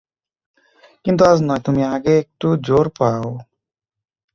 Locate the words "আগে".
1.95-2.13